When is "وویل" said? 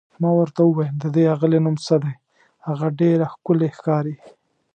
0.63-0.95